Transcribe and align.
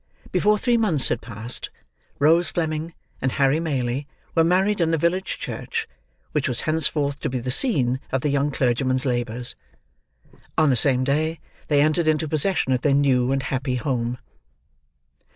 Before 0.31 0.57
three 0.57 0.77
months 0.77 1.09
had 1.09 1.21
passed, 1.21 1.69
Rose 2.17 2.49
Fleming 2.49 2.95
and 3.21 3.33
Harry 3.33 3.59
Maylie 3.59 4.07
were 4.33 4.43
married 4.43 4.81
in 4.81 4.89
the 4.89 4.97
village 4.97 5.37
church 5.37 5.87
which 6.31 6.49
was 6.49 6.61
henceforth 6.61 7.19
to 7.19 7.29
be 7.29 7.37
the 7.37 7.51
scene 7.51 7.99
of 8.11 8.21
the 8.21 8.29
young 8.29 8.49
clergyman's 8.49 9.05
labours; 9.05 9.55
on 10.57 10.71
the 10.71 10.75
same 10.75 11.03
day 11.03 11.39
they 11.67 11.83
entered 11.83 12.07
into 12.07 12.27
possession 12.27 12.73
of 12.73 12.81
their 12.81 12.95
new 12.95 13.31
and 13.31 13.43
happy 13.43 13.75
home. 13.75 14.17